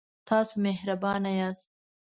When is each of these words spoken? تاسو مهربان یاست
تاسو 0.27 0.53
مهربان 0.65 1.23
یاست 1.39 1.71